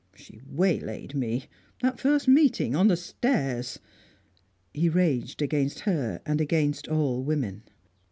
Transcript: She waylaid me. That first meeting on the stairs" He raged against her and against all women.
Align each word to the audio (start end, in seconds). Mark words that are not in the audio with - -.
She 0.15 0.41
waylaid 0.47 1.13
me. 1.13 1.45
That 1.83 1.99
first 1.99 2.27
meeting 2.27 2.75
on 2.75 2.87
the 2.87 2.97
stairs" 2.97 3.77
He 4.73 4.89
raged 4.89 5.43
against 5.43 5.81
her 5.81 6.23
and 6.25 6.41
against 6.41 6.87
all 6.87 7.21
women. 7.21 7.61